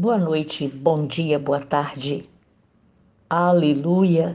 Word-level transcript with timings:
Boa 0.00 0.16
noite, 0.16 0.66
bom 0.66 1.06
dia, 1.06 1.38
boa 1.38 1.60
tarde. 1.60 2.22
Aleluia. 3.28 4.34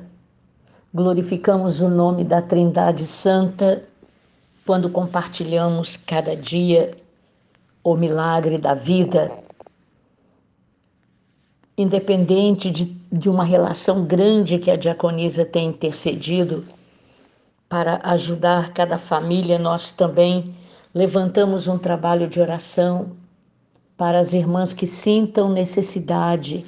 Glorificamos 0.93 1.79
o 1.79 1.89
nome 1.89 2.23
da 2.23 2.39
Trindade 2.39 3.07
Santa 3.07 3.81
quando 4.63 4.91
compartilhamos 4.91 5.97
cada 5.97 6.35
dia 6.35 6.95
o 7.83 7.95
milagre 7.95 8.59
da 8.59 8.75
vida. 8.75 9.35
Independente 11.75 12.69
de, 12.69 12.85
de 13.11 13.27
uma 13.27 13.43
relação 13.43 14.05
grande 14.05 14.59
que 14.59 14.69
a 14.69 14.75
diaconisa 14.75 15.43
tem 15.43 15.69
intercedido 15.69 16.63
para 17.67 17.99
ajudar 18.03 18.71
cada 18.71 18.99
família, 18.99 19.57
nós 19.57 19.91
também 19.91 20.55
levantamos 20.93 21.65
um 21.65 21.79
trabalho 21.79 22.27
de 22.27 22.39
oração 22.39 23.24
para 23.97 24.19
as 24.19 24.33
irmãs 24.33 24.73
que 24.73 24.85
sintam 24.85 25.49
necessidade, 25.49 26.65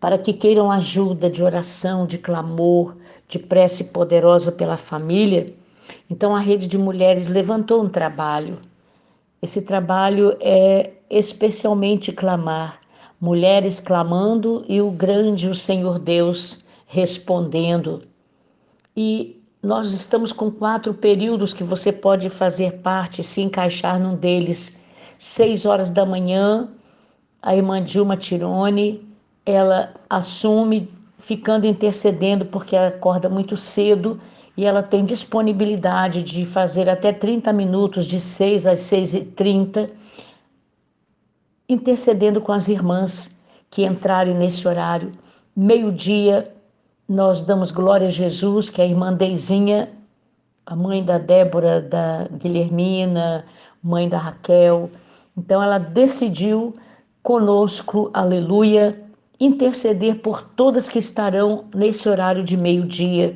para 0.00 0.18
que 0.18 0.32
queiram 0.32 0.70
ajuda 0.70 1.30
de 1.30 1.42
oração, 1.42 2.06
de 2.06 2.18
clamor, 2.18 2.96
de 3.28 3.38
prece 3.38 3.84
poderosa 3.84 4.52
pela 4.52 4.76
família. 4.76 5.54
Então 6.10 6.34
a 6.34 6.40
rede 6.40 6.66
de 6.66 6.76
mulheres 6.76 7.28
levantou 7.28 7.82
um 7.82 7.88
trabalho. 7.88 8.58
Esse 9.40 9.62
trabalho 9.62 10.36
é 10.40 10.92
especialmente 11.08 12.12
clamar, 12.12 12.80
mulheres 13.20 13.78
clamando 13.78 14.64
e 14.68 14.80
o 14.80 14.90
grande, 14.90 15.48
o 15.48 15.54
Senhor 15.54 15.98
Deus, 15.98 16.66
respondendo. 16.86 18.02
E 18.96 19.40
nós 19.62 19.92
estamos 19.92 20.32
com 20.32 20.50
quatro 20.50 20.92
períodos 20.92 21.52
que 21.52 21.64
você 21.64 21.92
pode 21.92 22.28
fazer 22.28 22.80
parte, 22.80 23.22
se 23.22 23.40
encaixar 23.40 23.98
num 23.98 24.16
deles 24.16 24.83
seis 25.24 25.64
horas 25.64 25.88
da 25.88 26.04
manhã, 26.04 26.68
a 27.40 27.56
irmã 27.56 27.82
Dilma 27.82 28.14
Tirone, 28.14 29.08
ela 29.46 29.94
assume 30.08 30.86
ficando 31.16 31.66
intercedendo 31.66 32.44
porque 32.44 32.76
ela 32.76 32.88
acorda 32.88 33.26
muito 33.26 33.56
cedo 33.56 34.20
e 34.54 34.66
ela 34.66 34.82
tem 34.82 35.02
disponibilidade 35.02 36.22
de 36.22 36.44
fazer 36.44 36.90
até 36.90 37.10
30 37.10 37.54
minutos, 37.54 38.04
de 38.04 38.20
6 38.20 38.66
às 38.66 38.80
6 38.80 39.14
e 39.14 39.24
30, 39.24 39.90
intercedendo 41.66 42.38
com 42.42 42.52
as 42.52 42.68
irmãs 42.68 43.42
que 43.70 43.82
entrarem 43.82 44.34
nesse 44.34 44.68
horário. 44.68 45.10
Meio-dia, 45.56 46.54
nós 47.08 47.40
damos 47.40 47.70
glória 47.70 48.08
a 48.08 48.10
Jesus, 48.10 48.68
que 48.68 48.82
é 48.82 48.84
a 48.84 48.88
irmã 48.88 49.10
Deizinha, 49.10 49.88
a 50.66 50.76
mãe 50.76 51.02
da 51.02 51.16
Débora, 51.16 51.80
da 51.80 52.28
Guilhermina, 52.30 53.46
mãe 53.82 54.06
da 54.06 54.18
Raquel, 54.18 54.90
então 55.36 55.62
ela 55.62 55.78
decidiu 55.78 56.74
conosco, 57.22 58.10
aleluia, 58.12 59.00
interceder 59.40 60.16
por 60.20 60.42
todas 60.42 60.88
que 60.88 60.98
estarão 60.98 61.64
nesse 61.74 62.08
horário 62.08 62.44
de 62.44 62.56
meio-dia, 62.56 63.34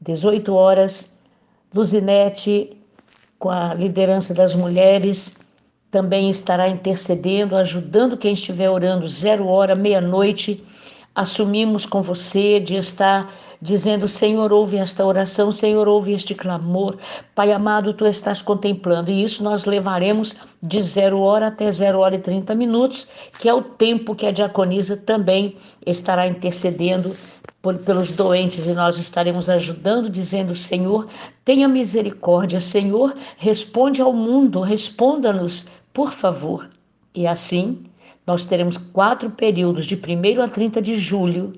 18 0.00 0.54
horas. 0.54 1.18
Luzinete, 1.74 2.76
com 3.38 3.50
a 3.50 3.74
liderança 3.74 4.32
das 4.32 4.54
mulheres, 4.54 5.38
também 5.90 6.30
estará 6.30 6.68
intercedendo, 6.68 7.56
ajudando 7.56 8.16
quem 8.16 8.32
estiver 8.32 8.70
orando, 8.70 9.06
zero 9.08 9.46
hora, 9.46 9.74
meia-noite 9.74 10.64
assumimos 11.16 11.86
com 11.86 12.02
você 12.02 12.60
de 12.60 12.76
estar 12.76 13.32
dizendo: 13.60 14.06
Senhor, 14.06 14.52
ouve 14.52 14.76
esta 14.76 15.04
oração, 15.04 15.50
Senhor, 15.50 15.88
ouve 15.88 16.12
este 16.12 16.34
clamor. 16.34 16.98
Pai 17.34 17.50
amado, 17.50 17.94
tu 17.94 18.06
estás 18.06 18.42
contemplando. 18.42 19.10
E 19.10 19.24
isso 19.24 19.42
nós 19.42 19.64
levaremos 19.64 20.36
de 20.62 20.82
zero 20.82 21.20
hora 21.20 21.46
até 21.46 21.72
zero 21.72 22.00
hora 22.00 22.16
e 22.16 22.20
trinta 22.20 22.54
minutos, 22.54 23.08
que 23.40 23.48
é 23.48 23.54
o 23.54 23.62
tempo 23.62 24.14
que 24.14 24.26
a 24.26 24.30
diaconisa 24.30 24.96
também 24.96 25.56
estará 25.86 26.26
intercedendo 26.26 27.10
por, 27.62 27.78
pelos 27.78 28.12
doentes 28.12 28.66
e 28.66 28.74
nós 28.74 28.98
estaremos 28.98 29.48
ajudando, 29.48 30.10
dizendo: 30.10 30.54
Senhor, 30.54 31.08
tenha 31.44 31.66
misericórdia, 31.66 32.60
Senhor, 32.60 33.16
responde 33.38 34.02
ao 34.02 34.12
mundo, 34.12 34.60
responda-nos, 34.60 35.66
por 35.94 36.12
favor. 36.12 36.68
E 37.14 37.26
assim 37.26 37.86
nós 38.26 38.44
teremos 38.44 38.76
quatro 38.76 39.30
períodos, 39.30 39.86
de 39.86 39.94
1 39.94 40.42
a 40.42 40.48
30 40.48 40.82
de 40.82 40.98
julho, 40.98 41.52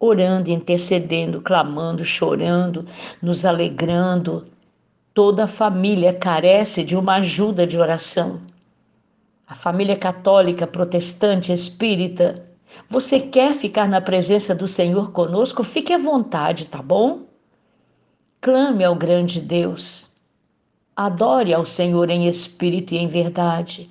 orando, 0.00 0.50
intercedendo, 0.50 1.42
clamando, 1.42 2.02
chorando, 2.02 2.86
nos 3.20 3.44
alegrando. 3.44 4.46
Toda 5.12 5.44
a 5.44 5.48
família 5.48 6.14
carece 6.14 6.82
de 6.82 6.96
uma 6.96 7.16
ajuda 7.16 7.66
de 7.66 7.76
oração. 7.76 8.40
A 9.46 9.54
família 9.54 9.96
católica, 9.96 10.66
protestante, 10.66 11.52
espírita, 11.52 12.46
você 12.88 13.20
quer 13.20 13.54
ficar 13.54 13.86
na 13.86 14.00
presença 14.00 14.54
do 14.54 14.68
Senhor 14.68 15.12
conosco? 15.12 15.62
Fique 15.62 15.92
à 15.92 15.98
vontade, 15.98 16.66
tá 16.66 16.80
bom? 16.80 17.22
Clame 18.40 18.84
ao 18.84 18.94
grande 18.94 19.40
Deus. 19.40 20.14
Adore 20.96 21.52
ao 21.52 21.66
Senhor 21.66 22.08
em 22.08 22.28
espírito 22.28 22.94
e 22.94 22.98
em 22.98 23.08
verdade 23.08 23.90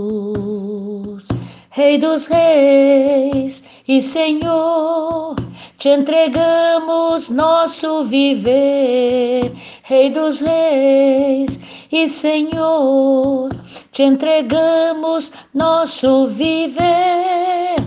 Rei 1.81 1.97
dos 1.97 2.27
Reis 2.27 3.63
e 3.87 4.03
Senhor, 4.03 5.35
te 5.79 5.89
entregamos 5.89 7.27
nosso 7.27 8.05
viver. 8.05 9.51
Rei 9.81 10.11
dos 10.11 10.41
Reis 10.41 11.59
e 11.91 12.07
Senhor, 12.07 13.49
te 13.91 14.03
entregamos 14.03 15.31
nosso 15.55 16.27
viver. 16.27 17.77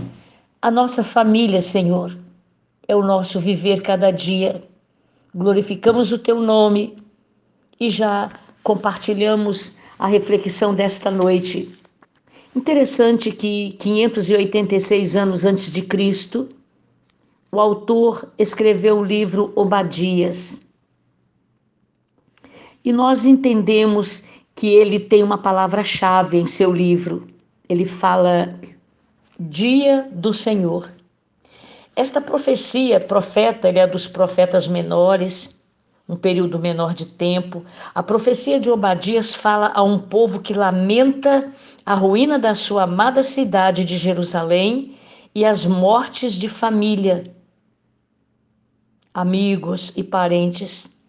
A 0.61 0.69
nossa 0.69 1.01
família, 1.01 1.61
Senhor, 1.61 2.17
é 2.89 2.93
o 2.93 3.01
nosso 3.01 3.39
viver 3.39 3.81
cada 3.81 4.11
dia. 4.11 4.61
Glorificamos 5.33 6.11
o 6.11 6.19
teu 6.19 6.41
nome 6.41 6.97
e 7.79 7.89
já 7.89 8.29
compartilhamos 8.61 9.77
a 9.97 10.05
reflexão 10.05 10.75
desta 10.75 11.09
noite 11.09 11.84
Interessante 12.55 13.31
que 13.31 13.73
586 13.73 15.17
anos 15.17 15.43
antes 15.43 15.69
de 15.69 15.81
Cristo, 15.81 16.47
o 17.51 17.59
autor 17.59 18.31
escreveu 18.37 18.99
o 18.99 19.03
livro 19.03 19.51
Obadias. 19.57 20.65
E 22.83 22.93
nós 22.93 23.25
entendemos 23.25 24.23
que 24.55 24.67
ele 24.67 25.01
tem 25.01 25.21
uma 25.21 25.37
palavra-chave 25.37 26.37
em 26.37 26.47
seu 26.47 26.71
livro. 26.71 27.27
Ele 27.67 27.85
fala 27.85 28.57
Dia 29.37 30.07
do 30.13 30.33
Senhor. 30.33 30.89
Esta 31.93 32.21
profecia, 32.21 33.01
profeta, 33.01 33.67
ele 33.67 33.79
é 33.79 33.87
dos 33.87 34.07
profetas 34.07 34.65
menores, 34.65 35.61
um 36.07 36.15
período 36.15 36.57
menor 36.57 36.93
de 36.93 37.05
tempo. 37.05 37.65
A 37.93 38.01
profecia 38.01 38.61
de 38.61 38.69
Obadias 38.69 39.33
fala 39.33 39.73
a 39.75 39.83
um 39.83 39.99
povo 39.99 40.39
que 40.39 40.53
lamenta 40.53 41.51
a 41.85 41.93
ruína 41.93 42.39
da 42.39 42.55
sua 42.55 42.83
amada 42.83 43.21
cidade 43.21 43.85
de 43.85 43.95
Jerusalém 43.97 44.97
e 45.35 45.45
as 45.45 45.65
mortes 45.65 46.33
de 46.33 46.49
família, 46.49 47.31
amigos 49.13 49.93
e 49.95 50.03
parentes. 50.03 50.99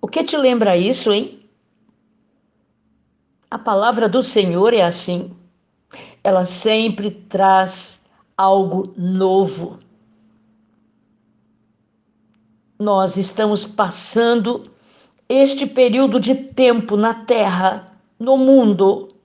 O 0.00 0.06
que 0.06 0.22
te 0.22 0.36
lembra 0.36 0.76
isso, 0.76 1.10
hein? 1.10 1.48
A 3.50 3.58
palavra 3.58 4.08
do 4.08 4.22
Senhor 4.22 4.74
é 4.74 4.82
assim. 4.82 5.34
Ela 6.22 6.44
sempre 6.44 7.10
traz 7.10 8.04
algo 8.36 8.92
novo. 8.96 9.78
Nós 12.78 13.16
estamos 13.16 13.64
passando 13.64 14.70
este 15.28 15.66
período 15.66 16.20
de 16.20 16.34
tempo 16.34 16.96
na 16.96 17.14
terra, 17.14 17.86
no 18.18 18.36
mundo, 18.36 19.15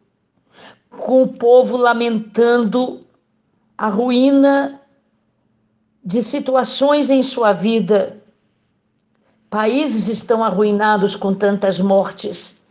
com 0.91 1.23
o 1.23 1.27
povo 1.27 1.77
lamentando 1.77 2.99
a 3.77 3.87
ruína 3.87 4.81
de 6.03 6.21
situações 6.21 7.09
em 7.09 7.23
sua 7.23 7.51
vida. 7.51 8.21
Países 9.49 10.07
estão 10.07 10.43
arruinados 10.43 11.15
com 11.15 11.33
tantas 11.33 11.79
mortes 11.79 12.61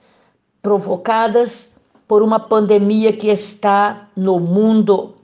provocadas 0.63 1.77
por 2.07 2.23
uma 2.23 2.39
pandemia 2.39 3.13
que 3.13 3.29
está 3.29 4.09
no 4.17 4.39
mundo. 4.39 5.15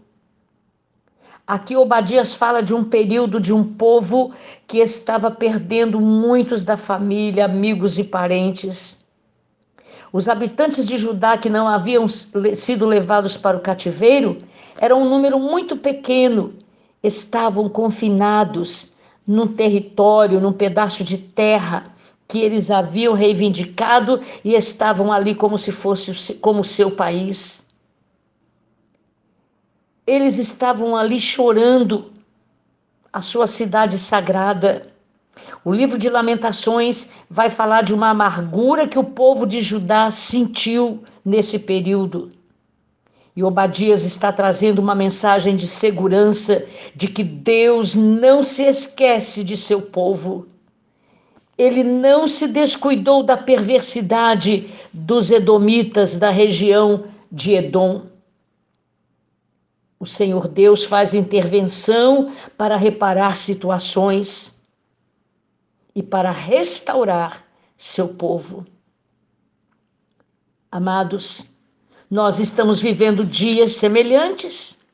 Aqui 1.46 1.76
Obadias 1.76 2.34
fala 2.34 2.60
de 2.60 2.74
um 2.74 2.82
período 2.82 3.38
de 3.38 3.52
um 3.52 3.62
povo 3.62 4.32
que 4.66 4.78
estava 4.78 5.30
perdendo 5.30 6.00
muitos 6.00 6.64
da 6.64 6.76
família, 6.76 7.44
amigos 7.44 7.98
e 7.98 8.04
parentes. 8.04 9.05
Os 10.16 10.30
habitantes 10.30 10.86
de 10.86 10.96
Judá 10.96 11.36
que 11.36 11.50
não 11.50 11.68
haviam 11.68 12.08
sido 12.08 12.86
levados 12.86 13.36
para 13.36 13.54
o 13.54 13.60
cativeiro 13.60 14.38
eram 14.80 15.02
um 15.02 15.10
número 15.10 15.38
muito 15.38 15.76
pequeno, 15.76 16.54
estavam 17.02 17.68
confinados 17.68 18.94
num 19.26 19.46
território, 19.46 20.40
num 20.40 20.54
pedaço 20.54 21.04
de 21.04 21.18
terra 21.18 21.94
que 22.26 22.38
eles 22.38 22.70
haviam 22.70 23.12
reivindicado 23.12 24.22
e 24.42 24.54
estavam 24.54 25.12
ali 25.12 25.34
como 25.34 25.58
se 25.58 25.70
fosse 25.70 26.36
como 26.36 26.64
seu 26.64 26.90
país. 26.90 27.68
Eles 30.06 30.38
estavam 30.38 30.96
ali 30.96 31.20
chorando 31.20 32.10
a 33.12 33.20
sua 33.20 33.46
cidade 33.46 33.98
sagrada. 33.98 34.90
O 35.64 35.72
livro 35.72 35.98
de 35.98 36.08
Lamentações 36.08 37.10
vai 37.28 37.50
falar 37.50 37.82
de 37.82 37.92
uma 37.92 38.10
amargura 38.10 38.86
que 38.86 38.98
o 38.98 39.04
povo 39.04 39.46
de 39.46 39.60
Judá 39.60 40.10
sentiu 40.10 41.02
nesse 41.24 41.58
período. 41.58 42.30
E 43.34 43.42
Obadias 43.42 44.04
está 44.04 44.32
trazendo 44.32 44.78
uma 44.78 44.94
mensagem 44.94 45.56
de 45.56 45.66
segurança 45.66 46.66
de 46.94 47.08
que 47.08 47.22
Deus 47.22 47.94
não 47.94 48.42
se 48.42 48.62
esquece 48.62 49.44
de 49.44 49.56
seu 49.56 49.82
povo. 49.82 50.46
Ele 51.58 51.82
não 51.82 52.28
se 52.28 52.46
descuidou 52.46 53.22
da 53.22 53.36
perversidade 53.36 54.70
dos 54.92 55.30
edomitas 55.30 56.16
da 56.16 56.30
região 56.30 57.04
de 57.30 57.52
Edom. 57.52 58.02
O 59.98 60.06
Senhor 60.06 60.46
Deus 60.48 60.84
faz 60.84 61.12
intervenção 61.12 62.32
para 62.56 62.76
reparar 62.76 63.36
situações 63.36 64.55
e 65.96 66.02
para 66.02 66.30
restaurar 66.30 67.42
seu 67.74 68.08
povo. 68.08 68.66
Amados, 70.70 71.48
nós 72.10 72.38
estamos 72.38 72.78
vivendo 72.78 73.24
dias 73.24 73.72
semelhantes. 73.72 74.84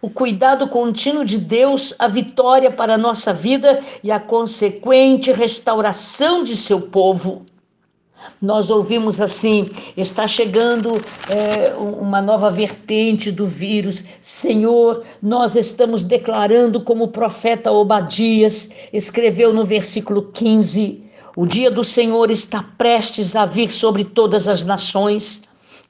O 0.00 0.08
cuidado 0.08 0.68
contínuo 0.68 1.24
de 1.24 1.36
Deus, 1.36 1.92
a 1.98 2.06
vitória 2.06 2.70
para 2.70 2.94
a 2.94 2.98
nossa 2.98 3.32
vida 3.32 3.82
e 4.04 4.12
a 4.12 4.20
consequente 4.20 5.32
restauração 5.32 6.44
de 6.44 6.56
seu 6.56 6.82
povo. 6.82 7.44
Nós 8.40 8.70
ouvimos 8.70 9.20
assim: 9.20 9.66
está 9.96 10.26
chegando 10.26 10.96
é, 11.30 11.74
uma 11.74 12.20
nova 12.20 12.50
vertente 12.50 13.30
do 13.30 13.46
vírus. 13.46 14.04
Senhor, 14.20 15.02
nós 15.22 15.56
estamos 15.56 16.04
declarando, 16.04 16.80
como 16.80 17.04
o 17.04 17.08
profeta 17.08 17.70
Obadias 17.70 18.70
escreveu 18.92 19.52
no 19.52 19.64
versículo 19.64 20.30
15: 20.32 21.04
o 21.36 21.46
dia 21.46 21.70
do 21.70 21.82
Senhor 21.82 22.30
está 22.30 22.62
prestes 22.76 23.34
a 23.34 23.46
vir 23.46 23.72
sobre 23.72 24.04
todas 24.04 24.48
as 24.48 24.64
nações. 24.64 25.44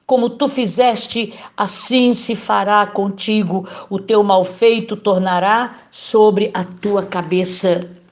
Como 0.05 0.29
tu 0.29 0.47
fizeste, 0.47 1.33
assim 1.55 2.13
se 2.13 2.35
fará 2.35 2.85
contigo, 2.85 3.67
o 3.89 3.99
teu 3.99 4.21
malfeito 4.21 4.95
tornará 4.95 5.75
sobre 5.89 6.51
a 6.53 6.63
tua 6.63 7.03
cabeça. 7.03 8.02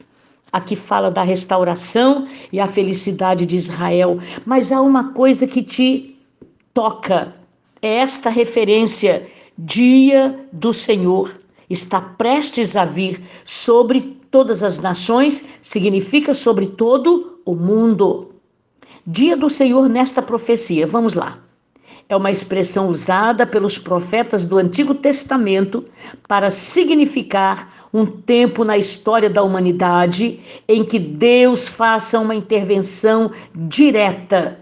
Aqui 0.51 0.75
fala 0.75 1.09
da 1.09 1.23
restauração 1.23 2.25
e 2.51 2.59
a 2.59 2.67
felicidade 2.67 3.45
de 3.45 3.55
Israel, 3.55 4.19
mas 4.45 4.71
há 4.71 4.81
uma 4.81 5.13
coisa 5.13 5.47
que 5.47 5.63
te 5.63 6.17
toca, 6.73 7.33
é 7.81 7.95
esta 7.95 8.29
referência: 8.29 9.27
dia 9.57 10.47
do 10.51 10.73
Senhor. 10.73 11.37
Está 11.69 12.01
prestes 12.01 12.75
a 12.75 12.83
vir 12.83 13.21
sobre 13.45 14.01
todas 14.29 14.61
as 14.61 14.77
nações, 14.79 15.47
significa 15.61 16.33
sobre 16.33 16.67
todo 16.67 17.39
o 17.45 17.55
mundo. 17.55 18.33
Dia 19.07 19.37
do 19.37 19.49
Senhor 19.49 19.87
nesta 19.87 20.21
profecia, 20.21 20.85
vamos 20.85 21.13
lá 21.13 21.39
é 22.09 22.15
uma 22.15 22.31
expressão 22.31 22.89
usada 22.89 23.45
pelos 23.45 23.77
profetas 23.77 24.45
do 24.45 24.57
Antigo 24.57 24.93
Testamento 24.93 25.85
para 26.27 26.49
significar 26.49 27.87
um 27.93 28.05
tempo 28.05 28.63
na 28.63 28.77
história 28.77 29.29
da 29.29 29.43
humanidade 29.43 30.39
em 30.67 30.83
que 30.83 30.99
Deus 30.99 31.67
faça 31.67 32.19
uma 32.19 32.35
intervenção 32.35 33.31
direta 33.55 34.59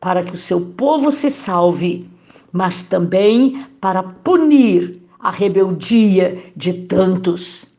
para 0.00 0.22
que 0.22 0.34
o 0.34 0.38
seu 0.38 0.60
povo 0.60 1.10
se 1.10 1.30
salve, 1.30 2.08
mas 2.52 2.82
também 2.82 3.64
para 3.80 4.02
punir 4.02 5.00
a 5.18 5.30
rebeldia 5.30 6.38
de 6.54 6.72
tantos. 6.74 7.74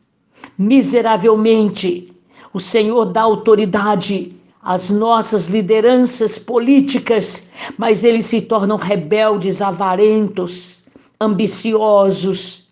Miseravelmente, 0.58 2.12
o 2.52 2.60
Senhor 2.60 3.06
dá 3.06 3.22
autoridade 3.22 4.35
as 4.66 4.90
nossas 4.90 5.46
lideranças 5.46 6.40
políticas, 6.40 7.50
mas 7.78 8.02
eles 8.02 8.26
se 8.26 8.40
tornam 8.40 8.76
rebeldes, 8.76 9.62
avarentos, 9.62 10.82
ambiciosos, 11.20 12.66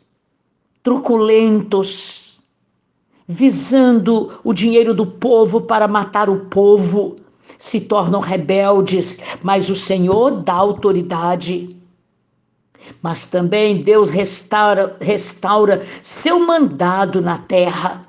truculentos, 0.82 2.42
visando 3.28 4.40
o 4.42 4.52
dinheiro 4.52 4.92
do 4.92 5.06
povo 5.06 5.60
para 5.60 5.86
matar 5.86 6.28
o 6.28 6.46
povo. 6.46 7.14
Se 7.56 7.82
tornam 7.82 8.18
rebeldes, 8.18 9.20
mas 9.40 9.70
o 9.70 9.76
Senhor 9.76 10.42
dá 10.42 10.54
autoridade. 10.54 11.76
Mas 13.00 13.24
também 13.24 13.82
Deus 13.82 14.10
restaura, 14.10 14.96
restaura 15.00 15.86
seu 16.02 16.44
mandado 16.44 17.22
na 17.22 17.38
terra 17.38 18.03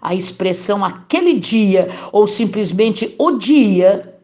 a 0.00 0.14
expressão 0.14 0.84
aquele 0.84 1.34
dia 1.34 1.88
ou 2.12 2.26
simplesmente 2.26 3.14
o 3.18 3.32
dia, 3.32 4.14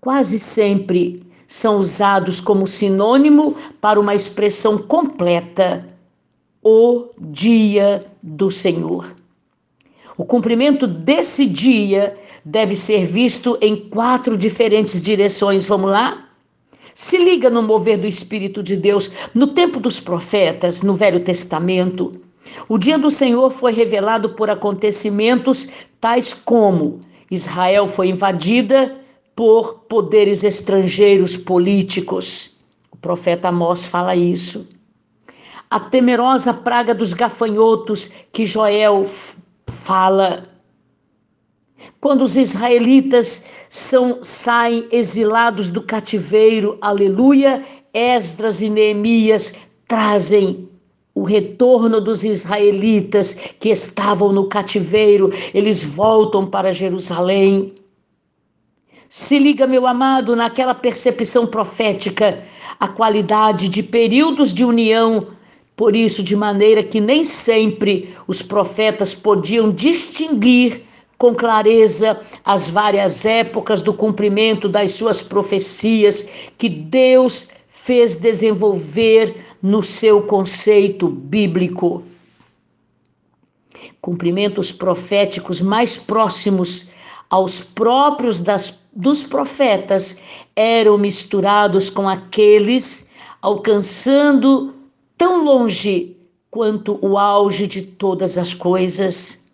quase 0.00 0.38
sempre 0.38 1.24
são 1.46 1.78
usados 1.78 2.40
como 2.40 2.66
sinônimo 2.66 3.56
para 3.80 4.00
uma 4.00 4.14
expressão 4.14 4.78
completa, 4.78 5.86
o 6.62 7.10
dia 7.18 8.04
do 8.20 8.50
Senhor. 8.50 9.14
O 10.18 10.24
cumprimento 10.24 10.86
desse 10.86 11.46
dia 11.46 12.16
deve 12.44 12.74
ser 12.74 13.04
visto 13.04 13.56
em 13.60 13.76
quatro 13.76 14.36
diferentes 14.36 15.00
direções. 15.00 15.66
Vamos 15.66 15.90
lá? 15.90 16.28
Se 16.94 17.18
liga 17.18 17.50
no 17.50 17.62
mover 17.62 17.98
do 17.98 18.06
Espírito 18.06 18.62
de 18.62 18.74
Deus 18.74 19.10
no 19.34 19.48
tempo 19.48 19.78
dos 19.78 20.00
profetas, 20.00 20.80
no 20.80 20.94
Velho 20.94 21.20
Testamento. 21.20 22.10
O 22.68 22.78
dia 22.78 22.98
do 22.98 23.10
Senhor 23.10 23.50
foi 23.50 23.72
revelado 23.72 24.30
por 24.30 24.50
acontecimentos 24.50 25.68
tais 26.00 26.32
como 26.32 27.00
Israel 27.30 27.86
foi 27.86 28.08
invadida 28.08 28.96
por 29.34 29.80
poderes 29.88 30.44
estrangeiros 30.44 31.36
políticos. 31.36 32.58
O 32.90 32.96
profeta 32.96 33.48
Amós 33.48 33.86
fala 33.86 34.14
isso. 34.14 34.68
A 35.70 35.80
temerosa 35.80 36.54
praga 36.54 36.94
dos 36.94 37.12
gafanhotos 37.12 38.10
que 38.32 38.46
Joel 38.46 39.04
fala. 39.66 40.44
Quando 42.00 42.22
os 42.22 42.36
israelitas 42.36 43.46
são, 43.68 44.20
saem 44.22 44.88
exilados 44.92 45.68
do 45.68 45.82
cativeiro, 45.82 46.78
aleluia, 46.80 47.64
Esdras 47.92 48.60
e 48.60 48.70
Neemias 48.70 49.54
trazem 49.88 50.68
o 51.16 51.22
retorno 51.22 51.98
dos 51.98 52.22
israelitas 52.22 53.32
que 53.58 53.70
estavam 53.70 54.30
no 54.32 54.48
cativeiro, 54.48 55.32
eles 55.54 55.82
voltam 55.82 56.46
para 56.46 56.74
Jerusalém. 56.74 57.72
Se 59.08 59.38
liga, 59.38 59.66
meu 59.66 59.86
amado, 59.86 60.36
naquela 60.36 60.74
percepção 60.74 61.46
profética, 61.46 62.44
a 62.78 62.86
qualidade 62.86 63.66
de 63.66 63.82
períodos 63.82 64.52
de 64.52 64.62
união, 64.62 65.26
por 65.74 65.96
isso, 65.96 66.22
de 66.22 66.36
maneira 66.36 66.82
que 66.82 67.00
nem 67.00 67.24
sempre 67.24 68.14
os 68.28 68.42
profetas 68.42 69.14
podiam 69.14 69.72
distinguir 69.72 70.82
com 71.16 71.34
clareza 71.34 72.20
as 72.44 72.68
várias 72.68 73.24
épocas 73.24 73.80
do 73.80 73.94
cumprimento 73.94 74.68
das 74.68 74.92
suas 74.92 75.22
profecias 75.22 76.28
que 76.58 76.68
Deus 76.68 77.48
fez 77.86 78.16
desenvolver 78.16 79.34
no 79.66 79.82
seu 79.82 80.22
conceito 80.22 81.08
bíblico. 81.08 82.04
Cumprimentos 84.00 84.70
proféticos 84.70 85.60
mais 85.60 85.98
próximos 85.98 86.92
aos 87.28 87.60
próprios 87.62 88.40
das, 88.40 88.78
dos 88.92 89.24
profetas 89.24 90.20
eram 90.54 90.96
misturados 90.96 91.90
com 91.90 92.08
aqueles 92.08 93.10
alcançando 93.42 94.72
tão 95.18 95.44
longe 95.44 96.16
quanto 96.48 96.96
o 97.04 97.18
auge 97.18 97.66
de 97.66 97.82
todas 97.82 98.38
as 98.38 98.54
coisas. 98.54 99.52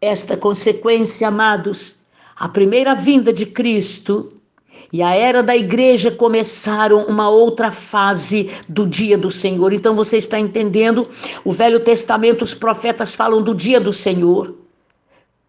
Esta 0.00 0.36
consequência, 0.36 1.28
amados, 1.28 2.00
a 2.34 2.48
primeira 2.48 2.96
vinda 2.96 3.32
de 3.32 3.46
Cristo 3.46 4.41
e 4.92 5.02
a 5.02 5.14
era 5.14 5.42
da 5.42 5.56
igreja 5.56 6.10
começaram 6.10 7.04
uma 7.04 7.28
outra 7.28 7.70
fase 7.70 8.50
do 8.68 8.86
dia 8.86 9.18
do 9.18 9.30
Senhor. 9.30 9.72
Então 9.72 9.94
você 9.94 10.16
está 10.16 10.38
entendendo? 10.38 11.08
O 11.44 11.52
Velho 11.52 11.80
Testamento, 11.80 12.42
os 12.42 12.54
profetas 12.54 13.14
falam 13.14 13.42
do 13.42 13.54
dia 13.54 13.80
do 13.80 13.92
Senhor. 13.92 14.54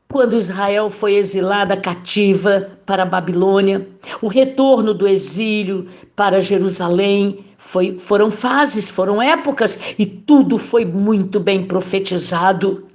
Quando 0.10 0.38
Israel 0.38 0.90
foi 0.90 1.16
exilada 1.16 1.76
cativa 1.76 2.70
para 2.86 3.02
a 3.02 3.06
Babilônia, 3.06 3.88
o 4.22 4.28
retorno 4.28 4.94
do 4.94 5.08
exílio 5.08 5.88
para 6.16 6.40
Jerusalém 6.40 7.44
foi, 7.58 7.98
foram 7.98 8.30
fases, 8.30 8.90
foram 8.90 9.20
épocas 9.20 9.96
e 9.98 10.06
tudo 10.06 10.60
foi 10.60 10.86
muito 10.86 11.40
bem 11.40 11.66
profetizado. 11.66 12.86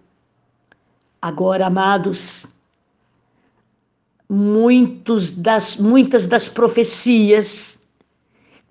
Agora, 1.20 1.66
amados, 1.66 2.54
muitos 4.28 5.30
das, 5.30 5.76
muitas 5.76 6.26
das 6.26 6.48
profecias, 6.48 7.86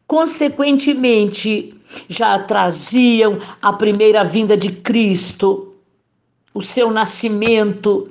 consequentemente, 0.06 1.74
já 2.08 2.38
traziam 2.40 3.40
a 3.62 3.74
primeira 3.74 4.24
vinda 4.24 4.56
de 4.56 4.72
Cristo, 4.72 5.74
o 6.54 6.62
seu 6.62 6.92
nascimento 6.92 8.08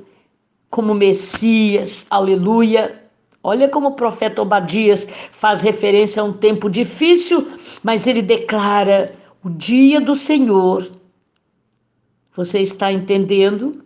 como 0.70 0.94
Messias, 0.94 2.06
aleluia. 2.10 3.02
Olha 3.42 3.68
como 3.68 3.88
o 3.88 3.94
profeta 3.94 4.42
Obadias 4.42 5.08
faz 5.30 5.62
referência 5.62 6.20
a 6.20 6.24
um 6.24 6.32
tempo 6.32 6.68
difícil, 6.68 7.46
mas 7.82 8.06
ele 8.06 8.20
declara 8.20 9.14
o 9.44 9.48
dia 9.48 10.00
do 10.00 10.16
Senhor. 10.16 10.86
Você 12.34 12.60
está 12.60 12.90
entendendo? 12.90 13.85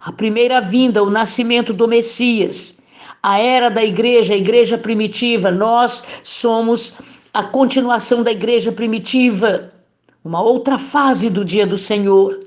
A 0.00 0.12
primeira 0.12 0.60
vinda, 0.60 1.02
o 1.02 1.10
nascimento 1.10 1.72
do 1.72 1.88
Messias, 1.88 2.78
a 3.22 3.38
era 3.38 3.68
da 3.68 3.84
igreja, 3.84 4.34
a 4.34 4.36
igreja 4.36 4.78
primitiva, 4.78 5.50
nós 5.50 6.02
somos 6.22 6.98
a 7.34 7.42
continuação 7.42 8.22
da 8.22 8.30
igreja 8.30 8.70
primitiva, 8.70 9.70
uma 10.24 10.40
outra 10.40 10.78
fase 10.78 11.28
do 11.28 11.44
dia 11.44 11.66
do 11.66 11.76
Senhor. 11.76 12.38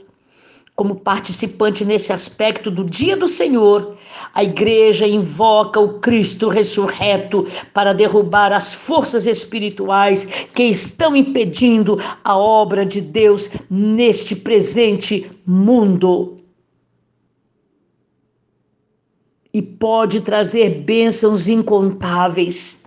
Como 0.75 0.96
participante 0.96 1.84
nesse 1.86 2.13
aspecto 2.13 2.72
do 2.72 2.86
dia 2.86 3.15
do 3.15 3.27
Senhor, 3.27 3.98
a 4.34 4.43
igreja 4.43 5.05
invoca 5.05 5.79
o 5.79 6.00
Cristo 6.00 6.48
ressurreto 6.48 7.46
para 7.74 7.93
derrubar 7.93 8.53
as 8.53 8.74
forças 8.74 9.27
espirituais 9.27 10.25
que 10.53 10.63
estão 10.63 11.15
impedindo 11.15 12.00
a 12.24 12.36
obra 12.36 12.86
de 12.86 13.01
Deus 13.01 13.51
neste 13.70 14.36
presente 14.36 15.29
mundo. 15.46 16.40
E 19.53 19.62
pode 19.62 20.22
trazer 20.22 20.81
bênçãos 20.81 21.48
incontáveis. 21.48 22.86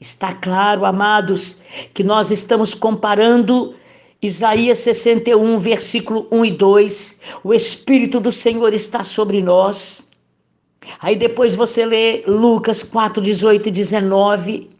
Está 0.00 0.34
claro, 0.34 0.84
amados, 0.84 1.62
que 1.94 2.02
nós 2.02 2.30
estamos 2.30 2.74
comparando 2.74 3.74
Isaías 4.20 4.78
61, 4.78 5.58
versículo 5.58 6.26
1 6.30 6.44
e 6.44 6.52
2. 6.52 7.20
O 7.44 7.54
Espírito 7.54 8.20
do 8.20 8.32
Senhor 8.32 8.74
está 8.74 9.04
sobre 9.04 9.40
nós. 9.40 10.10
Aí 11.00 11.16
depois 11.16 11.54
você 11.54 11.84
lê 11.84 12.22
Lucas 12.26 12.82
4, 12.82 13.22
18 13.22 13.68
e 13.68 13.72
19. 13.72 14.70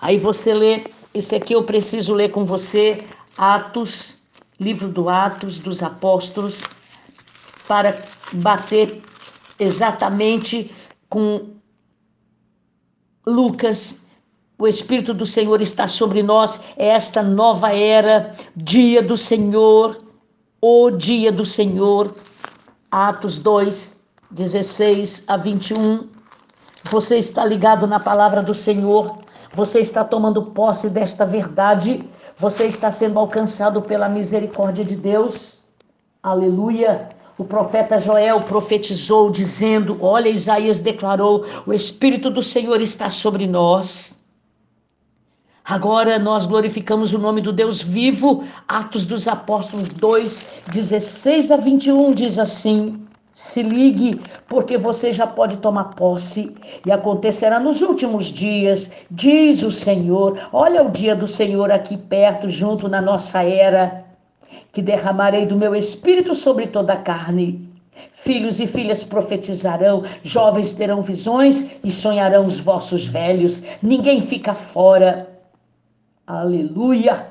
Aí 0.00 0.16
você 0.16 0.54
lê, 0.54 0.84
esse 1.14 1.34
aqui 1.34 1.52
eu 1.52 1.62
preciso 1.62 2.14
ler 2.14 2.30
com 2.30 2.44
você, 2.44 3.04
Atos, 3.36 4.14
livro 4.58 4.88
do 4.88 5.08
Atos 5.08 5.58
dos 5.58 5.82
Apóstolos, 5.82 6.62
para 7.68 7.96
bater 8.32 9.02
exatamente 9.60 10.74
com 11.08 11.50
Lucas. 13.26 14.06
O 14.58 14.66
Espírito 14.66 15.14
do 15.14 15.24
Senhor 15.24 15.60
está 15.62 15.86
sobre 15.86 16.22
nós, 16.22 16.60
é 16.76 16.88
esta 16.88 17.22
nova 17.22 17.74
era, 17.74 18.36
dia 18.54 19.02
do 19.02 19.16
Senhor, 19.16 19.96
o 20.60 20.90
dia 20.90 21.32
do 21.32 21.46
Senhor. 21.46 22.14
Atos 22.90 23.38
2, 23.38 24.00
16 24.30 25.24
a 25.28 25.36
21. 25.36 26.08
Você 26.90 27.18
está 27.18 27.44
ligado 27.44 27.86
na 27.86 28.00
palavra 28.00 28.42
do 28.42 28.54
Senhor, 28.54 29.16
você 29.54 29.80
está 29.80 30.04
tomando 30.04 30.46
posse 30.46 30.90
desta 30.90 31.24
verdade, 31.24 32.04
você 32.36 32.66
está 32.66 32.90
sendo 32.90 33.18
alcançado 33.18 33.80
pela 33.80 34.08
misericórdia 34.08 34.84
de 34.84 34.96
Deus. 34.96 35.60
Aleluia. 36.22 37.08
O 37.40 37.44
profeta 37.44 37.98
Joel 37.98 38.42
profetizou, 38.42 39.30
dizendo: 39.30 39.96
Olha, 39.98 40.28
Isaías 40.28 40.78
declarou: 40.78 41.46
O 41.66 41.72
Espírito 41.72 42.28
do 42.28 42.42
Senhor 42.42 42.82
está 42.82 43.08
sobre 43.08 43.46
nós. 43.46 44.22
Agora 45.64 46.18
nós 46.18 46.44
glorificamos 46.44 47.14
o 47.14 47.18
nome 47.18 47.40
do 47.40 47.50
Deus 47.50 47.80
vivo. 47.80 48.44
Atos 48.68 49.06
dos 49.06 49.26
Apóstolos 49.26 49.88
2, 49.88 50.64
16 50.70 51.50
a 51.50 51.56
21 51.56 52.12
diz 52.12 52.38
assim: 52.38 53.06
Se 53.32 53.62
ligue, 53.62 54.20
porque 54.46 54.76
você 54.76 55.10
já 55.10 55.26
pode 55.26 55.56
tomar 55.56 55.94
posse, 55.94 56.54
e 56.84 56.92
acontecerá 56.92 57.58
nos 57.58 57.80
últimos 57.80 58.26
dias, 58.26 58.92
diz 59.10 59.62
o 59.62 59.72
Senhor. 59.72 60.38
Olha 60.52 60.82
o 60.82 60.90
dia 60.90 61.16
do 61.16 61.26
Senhor 61.26 61.70
aqui 61.70 61.96
perto, 61.96 62.50
junto 62.50 62.86
na 62.86 63.00
nossa 63.00 63.42
era 63.42 63.99
que 64.72 64.82
derramarei 64.82 65.46
do 65.46 65.56
meu 65.56 65.74
espírito 65.74 66.34
sobre 66.34 66.66
toda 66.66 66.92
a 66.92 66.98
carne. 66.98 67.68
Filhos 68.12 68.60
e 68.60 68.66
filhas 68.66 69.02
profetizarão, 69.02 70.04
jovens 70.22 70.74
terão 70.74 71.02
visões 71.02 71.76
e 71.82 71.90
sonharão 71.90 72.46
os 72.46 72.58
vossos 72.58 73.06
velhos. 73.06 73.62
Ninguém 73.82 74.20
fica 74.20 74.54
fora. 74.54 75.28
Aleluia! 76.26 77.26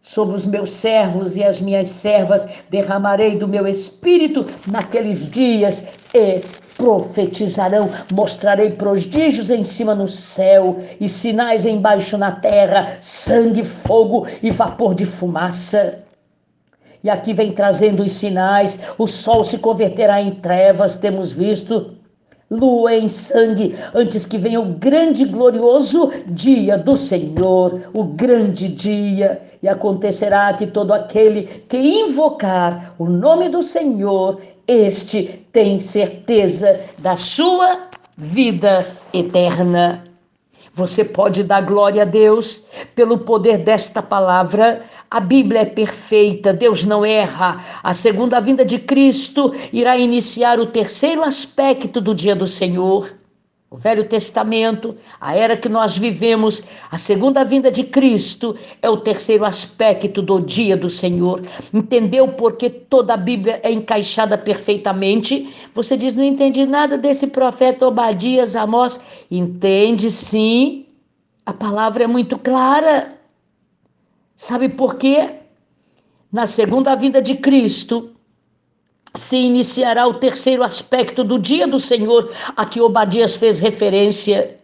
Sobre 0.00 0.34
os 0.34 0.44
meus 0.44 0.72
servos 0.72 1.36
e 1.36 1.44
as 1.44 1.60
minhas 1.60 1.88
servas 1.88 2.48
derramarei 2.68 3.36
do 3.36 3.46
meu 3.46 3.68
espírito 3.68 4.44
naqueles 4.68 5.30
dias 5.30 5.86
e 6.12 6.40
profetizarão, 6.76 7.88
mostrarei 8.12 8.70
prodígios 8.72 9.48
em 9.48 9.62
cima 9.62 9.94
no 9.94 10.08
céu 10.08 10.82
e 11.00 11.08
sinais 11.08 11.64
embaixo 11.64 12.18
na 12.18 12.32
terra, 12.32 12.98
sangue, 13.00 13.62
fogo 13.62 14.26
e 14.42 14.50
vapor 14.50 14.94
de 14.94 15.06
fumaça. 15.06 16.02
E 17.04 17.10
aqui 17.10 17.32
vem 17.32 17.52
trazendo 17.52 18.02
os 18.02 18.12
sinais: 18.12 18.80
o 18.96 19.06
sol 19.06 19.44
se 19.44 19.58
converterá 19.58 20.20
em 20.20 20.32
trevas, 20.32 20.96
temos 20.96 21.32
visto. 21.32 21.92
Lua 22.50 22.94
em 22.94 23.08
sangue, 23.08 23.74
antes 23.94 24.26
que 24.26 24.36
venha 24.36 24.60
o 24.60 24.74
grande 24.74 25.22
e 25.22 25.26
glorioso 25.26 26.12
dia 26.26 26.76
do 26.76 26.98
Senhor, 26.98 27.80
o 27.94 28.04
grande 28.04 28.68
dia. 28.68 29.40
E 29.62 29.68
acontecerá 29.68 30.52
que 30.52 30.66
todo 30.66 30.92
aquele 30.92 31.44
que 31.66 31.78
invocar 31.78 32.94
o 32.98 33.06
nome 33.06 33.48
do 33.48 33.62
Senhor, 33.62 34.38
este 34.68 35.46
tem 35.50 35.80
certeza 35.80 36.78
da 36.98 37.16
sua 37.16 37.88
vida 38.18 38.84
eterna. 39.14 40.11
Você 40.74 41.04
pode 41.04 41.42
dar 41.42 41.60
glória 41.60 42.02
a 42.02 42.06
Deus 42.06 42.64
pelo 42.94 43.18
poder 43.18 43.58
desta 43.58 44.00
palavra. 44.00 44.82
A 45.10 45.20
Bíblia 45.20 45.60
é 45.60 45.66
perfeita, 45.66 46.50
Deus 46.50 46.86
não 46.86 47.04
erra. 47.04 47.62
A 47.82 47.92
segunda 47.92 48.40
vinda 48.40 48.64
de 48.64 48.78
Cristo 48.78 49.52
irá 49.70 49.98
iniciar 49.98 50.58
o 50.58 50.66
terceiro 50.66 51.22
aspecto 51.22 52.00
do 52.00 52.14
dia 52.14 52.34
do 52.34 52.46
Senhor. 52.46 53.21
O 53.72 53.76
Velho 53.78 54.06
Testamento, 54.06 54.94
a 55.18 55.34
era 55.34 55.56
que 55.56 55.66
nós 55.66 55.96
vivemos, 55.96 56.62
a 56.90 56.98
segunda 56.98 57.42
vinda 57.42 57.70
de 57.70 57.84
Cristo 57.84 58.54
é 58.82 58.90
o 58.90 58.98
terceiro 58.98 59.46
aspecto 59.46 60.20
do 60.20 60.40
dia 60.40 60.76
do 60.76 60.90
Senhor. 60.90 61.40
Entendeu 61.72 62.28
porque 62.28 62.68
toda 62.68 63.14
a 63.14 63.16
Bíblia 63.16 63.60
é 63.62 63.72
encaixada 63.72 64.36
perfeitamente? 64.36 65.54
Você 65.72 65.96
diz: 65.96 66.12
não 66.12 66.22
entendi 66.22 66.66
nada 66.66 66.98
desse 66.98 67.28
profeta 67.28 67.88
Obadias, 67.88 68.54
Amós. 68.54 69.02
Entende 69.30 70.10
sim, 70.10 70.84
a 71.46 71.54
palavra 71.54 72.04
é 72.04 72.06
muito 72.06 72.38
clara. 72.38 73.18
Sabe 74.36 74.68
por 74.68 74.96
quê? 74.96 75.30
Na 76.30 76.46
segunda 76.46 76.94
vinda 76.94 77.22
de 77.22 77.36
Cristo, 77.36 78.11
se 79.14 79.36
iniciará 79.36 80.06
o 80.06 80.14
terceiro 80.14 80.62
aspecto 80.62 81.22
do 81.22 81.38
dia 81.38 81.66
do 81.66 81.78
Senhor 81.78 82.32
a 82.56 82.64
que 82.64 82.80
Obadias 82.80 83.34
fez 83.34 83.58
referência. 83.58 84.56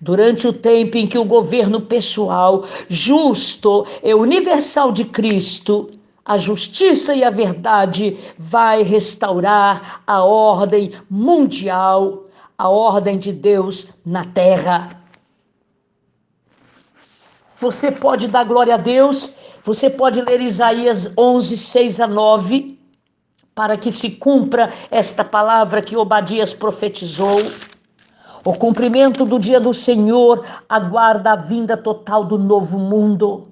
Durante 0.00 0.48
o 0.48 0.52
tempo 0.52 0.96
em 0.96 1.06
que 1.06 1.18
o 1.18 1.24
governo 1.24 1.82
pessoal, 1.82 2.64
justo 2.88 3.84
e 4.02 4.14
universal 4.14 4.92
de 4.92 5.04
Cristo, 5.04 5.90
a 6.24 6.38
justiça 6.38 7.14
e 7.14 7.24
a 7.24 7.30
verdade 7.30 8.16
vai 8.38 8.82
restaurar 8.82 10.02
a 10.06 10.22
ordem 10.22 10.92
mundial, 11.10 12.24
a 12.56 12.68
ordem 12.68 13.18
de 13.18 13.32
Deus 13.32 13.88
na 14.06 14.24
terra. 14.24 14.90
Você 17.58 17.92
pode 17.92 18.28
dar 18.28 18.44
glória 18.44 18.74
a 18.74 18.78
Deus, 18.78 19.34
você 19.62 19.90
pode 19.90 20.22
ler 20.22 20.40
Isaías 20.40 21.12
11, 21.18 21.58
6 21.58 22.00
a 22.00 22.06
9 22.06 22.79
para 23.60 23.76
que 23.76 23.90
se 23.90 24.12
cumpra 24.12 24.72
esta 24.90 25.22
palavra 25.22 25.82
que 25.82 25.94
Obadias 25.94 26.54
profetizou. 26.54 27.36
O 28.42 28.54
cumprimento 28.54 29.26
do 29.26 29.38
dia 29.38 29.60
do 29.60 29.74
Senhor 29.74 30.46
aguarda 30.66 31.32
a 31.32 31.36
vinda 31.36 31.76
total 31.76 32.24
do 32.24 32.38
novo 32.38 32.78
mundo 32.78 33.48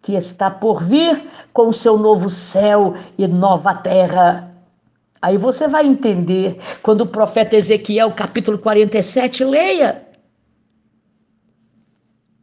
que 0.00 0.14
está 0.14 0.50
por 0.50 0.82
vir 0.82 1.28
com 1.52 1.72
seu 1.72 1.96
novo 1.96 2.28
céu 2.28 2.94
e 3.16 3.24
nova 3.28 3.72
terra. 3.72 4.52
Aí 5.22 5.36
você 5.36 5.68
vai 5.68 5.86
entender 5.86 6.58
quando 6.82 7.02
o 7.02 7.06
profeta 7.06 7.54
Ezequiel, 7.54 8.10
capítulo 8.10 8.58
47, 8.58 9.44
leia. 9.44 10.04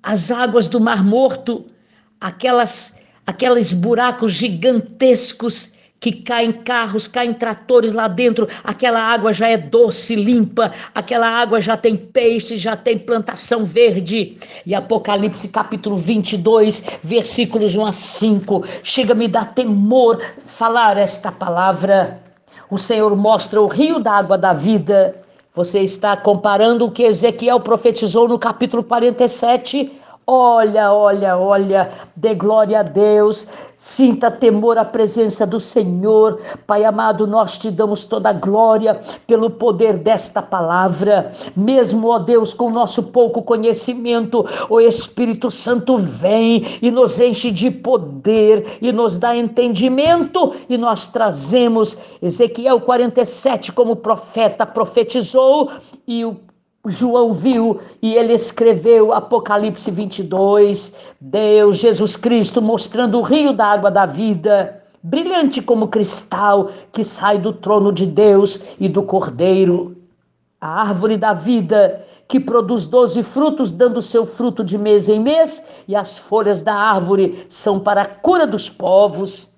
As 0.01 0.31
águas 0.31 0.69
do 0.69 0.79
Mar 0.79 1.03
Morto, 1.03 1.65
aquelas, 2.21 3.01
aqueles 3.27 3.73
buracos 3.73 4.31
gigantescos 4.31 5.77
que 5.99 6.13
caem 6.13 6.51
carros, 6.51 7.07
caem 7.07 7.33
tratores 7.33 7.93
lá 7.93 8.07
dentro, 8.07 8.47
aquela 8.63 9.01
água 9.01 9.33
já 9.33 9.49
é 9.49 9.57
doce, 9.57 10.15
limpa, 10.15 10.71
aquela 10.95 11.27
água 11.27 11.59
já 11.59 11.75
tem 11.75 11.95
peixe, 11.95 12.57
já 12.57 12.75
tem 12.75 12.97
plantação 12.97 13.65
verde. 13.65 14.37
E 14.65 14.73
Apocalipse 14.73 15.49
capítulo 15.49 15.97
22, 15.97 16.99
versículos 17.03 17.75
1 17.75 17.85
a 17.85 17.91
5, 17.91 18.63
chega 18.83 19.11
a 19.11 19.15
me 19.15 19.27
dar 19.27 19.53
temor 19.53 20.21
falar 20.45 20.97
esta 20.97 21.31
palavra. 21.31 22.19
O 22.69 22.77
Senhor 22.77 23.15
mostra 23.15 23.61
o 23.61 23.67
rio 23.67 23.99
da 23.99 24.13
água 24.13 24.37
da 24.37 24.53
vida. 24.53 25.15
Você 25.55 25.79
está 25.79 26.15
comparando 26.15 26.85
o 26.85 26.91
que 26.91 27.03
Ezequiel 27.03 27.59
profetizou 27.59 28.27
no 28.27 28.39
capítulo 28.39 28.83
47 28.83 29.91
Olha, 30.31 30.93
olha, 30.93 31.35
olha, 31.39 31.89
dê 32.15 32.35
glória 32.35 32.81
a 32.81 32.83
Deus, 32.83 33.47
sinta 33.75 34.29
temor 34.29 34.77
à 34.77 34.85
presença 34.85 35.43
do 35.43 35.59
Senhor. 35.59 36.39
Pai 36.67 36.85
amado, 36.85 37.25
nós 37.25 37.57
te 37.57 37.71
damos 37.71 38.05
toda 38.05 38.29
a 38.29 38.33
glória 38.33 38.99
pelo 39.25 39.49
poder 39.49 39.97
desta 39.97 40.39
palavra. 40.39 41.33
Mesmo, 41.57 42.09
ó 42.09 42.19
Deus, 42.19 42.53
com 42.53 42.69
nosso 42.69 43.05
pouco 43.11 43.41
conhecimento, 43.41 44.45
o 44.69 44.79
Espírito 44.79 45.49
Santo 45.49 45.97
vem 45.97 46.77
e 46.79 46.91
nos 46.91 47.19
enche 47.19 47.49
de 47.49 47.71
poder 47.71 48.77
e 48.83 48.91
nos 48.91 49.17
dá 49.17 49.35
entendimento 49.35 50.53
e 50.69 50.77
nós 50.77 51.07
trazemos 51.07 51.97
Ezequiel 52.21 52.81
47 52.81 53.71
como 53.71 53.95
profeta 53.95 54.63
profetizou 54.63 55.71
e 56.07 56.23
o 56.23 56.37
João 56.85 57.33
viu 57.33 57.79
e 58.01 58.15
ele 58.15 58.33
escreveu 58.33 59.11
Apocalipse 59.11 59.91
22, 59.91 60.95
Deus, 61.19 61.77
Jesus 61.77 62.15
Cristo, 62.15 62.61
mostrando 62.61 63.19
o 63.19 63.21
rio 63.21 63.51
da 63.51 63.65
água 63.65 63.91
da 63.91 64.05
vida, 64.05 64.81
brilhante 65.03 65.61
como 65.61 65.89
cristal 65.89 66.71
que 66.91 67.03
sai 67.03 67.37
do 67.37 67.51
trono 67.51 67.91
de 67.91 68.05
Deus 68.05 68.63
e 68.79 68.87
do 68.87 69.03
Cordeiro. 69.03 69.97
A 70.61 70.81
árvore 70.81 71.17
da 71.17 71.33
vida 71.33 72.05
que 72.29 72.39
produz 72.39 72.85
doze 72.85 73.23
frutos, 73.23 73.71
dando 73.71 74.01
seu 74.01 74.25
fruto 74.25 74.63
de 74.63 74.77
mês 74.77 75.09
em 75.09 75.19
mês, 75.19 75.65
e 75.87 75.95
as 75.95 76.17
folhas 76.17 76.63
da 76.63 76.75
árvore 76.75 77.45
são 77.49 77.79
para 77.79 78.03
a 78.03 78.05
cura 78.05 78.45
dos 78.45 78.69
povos. 78.69 79.57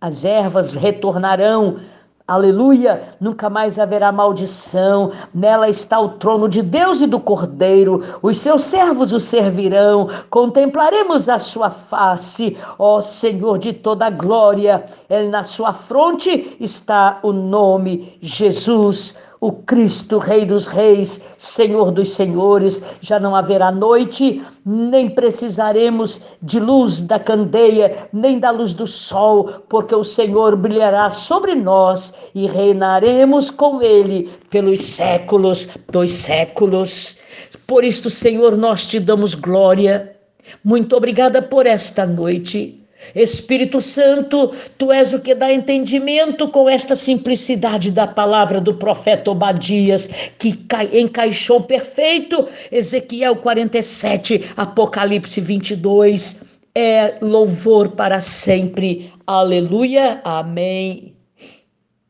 As 0.00 0.24
ervas 0.24 0.70
retornarão 0.70 1.80
Aleluia! 2.26 3.02
Nunca 3.20 3.50
mais 3.50 3.80
haverá 3.80 4.12
maldição. 4.12 5.10
Nela 5.34 5.68
está 5.68 5.98
o 5.98 6.10
trono 6.10 6.48
de 6.48 6.62
Deus 6.62 7.00
e 7.00 7.06
do 7.06 7.18
Cordeiro. 7.18 8.02
Os 8.22 8.38
seus 8.38 8.62
servos 8.62 9.12
o 9.12 9.18
servirão. 9.18 10.08
Contemplaremos 10.30 11.28
a 11.28 11.38
sua 11.40 11.68
face, 11.68 12.56
ó 12.78 13.00
Senhor 13.00 13.58
de 13.58 13.72
toda 13.72 14.08
glória. 14.08 14.84
Na 15.30 15.42
sua 15.42 15.72
fronte 15.72 16.56
está 16.60 17.18
o 17.22 17.32
nome 17.32 18.16
Jesus 18.20 19.16
o 19.42 19.50
Cristo, 19.50 20.18
Rei 20.18 20.46
dos 20.46 20.68
Reis, 20.68 21.34
Senhor 21.36 21.90
dos 21.90 22.12
Senhores. 22.12 22.80
Já 23.00 23.18
não 23.18 23.34
haverá 23.34 23.72
noite, 23.72 24.40
nem 24.64 25.10
precisaremos 25.10 26.22
de 26.40 26.60
luz 26.60 27.00
da 27.00 27.18
candeia, 27.18 28.08
nem 28.12 28.38
da 28.38 28.52
luz 28.52 28.72
do 28.72 28.86
sol, 28.86 29.50
porque 29.68 29.96
o 29.96 30.04
Senhor 30.04 30.54
brilhará 30.54 31.10
sobre 31.10 31.56
nós 31.56 32.14
e 32.32 32.46
reinaremos 32.46 33.50
com 33.50 33.82
Ele 33.82 34.30
pelos 34.48 34.80
séculos 34.80 35.70
dos 35.90 36.12
séculos. 36.12 37.18
Por 37.66 37.82
isto, 37.82 38.08
Senhor, 38.08 38.56
nós 38.56 38.86
te 38.86 39.00
damos 39.00 39.34
glória. 39.34 40.14
Muito 40.62 40.96
obrigada 40.96 41.42
por 41.42 41.66
esta 41.66 42.06
noite. 42.06 42.81
Espírito 43.14 43.80
Santo, 43.80 44.52
tu 44.78 44.90
és 44.92 45.12
o 45.12 45.20
que 45.20 45.34
dá 45.34 45.52
entendimento 45.52 46.48
com 46.48 46.68
esta 46.68 46.96
simplicidade 46.96 47.90
da 47.90 48.06
palavra 48.06 48.60
do 48.60 48.74
profeta 48.74 49.30
Obadias, 49.30 50.10
que 50.38 50.58
encaixou 50.92 51.60
perfeito 51.62 52.48
Ezequiel 52.70 53.36
47, 53.36 54.52
Apocalipse 54.56 55.40
22. 55.40 56.44
É 56.74 57.18
louvor 57.20 57.90
para 57.90 58.20
sempre. 58.20 59.12
Aleluia. 59.26 60.20
Amém. 60.24 61.11